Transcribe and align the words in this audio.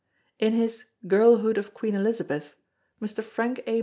In 0.39 0.53
his 0.53 0.85
Girlhood 1.05 1.59
of 1.59 1.75
Queen 1.75 1.93
Elizabeth 1.93 2.55
Mr. 2.99 3.23
Frank 3.23 3.61
A. 3.67 3.79